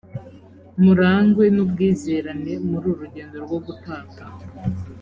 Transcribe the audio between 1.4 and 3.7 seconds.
n ubwizerane muri uru rugendo rwo